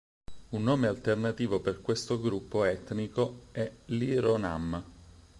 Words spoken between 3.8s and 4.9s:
Le-ro-nam.